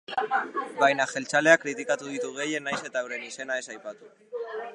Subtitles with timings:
[0.79, 4.13] Baina jeltzaleak kritikatu ditu gehien, nahiz eta euren izena ez aipatu.